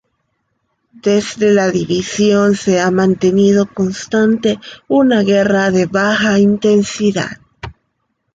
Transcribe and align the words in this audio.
Desde 1.03 1.53
la 1.53 1.69
división 1.69 2.55
se 2.55 2.79
ha 2.79 2.89
mantenido 2.89 3.67
constante 3.71 4.59
una 4.87 5.21
guerra 5.21 5.69
de 5.69 5.85
baja 5.85 6.39
intensidad. 6.39 7.37